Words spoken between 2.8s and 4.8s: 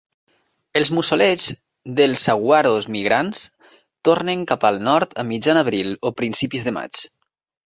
migrants tornen cap